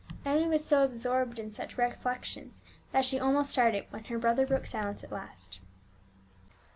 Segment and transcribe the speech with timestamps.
[0.25, 4.65] Emmie was so absorbed in such reflections that she almost started when her brother broke
[4.65, 5.59] silence at last.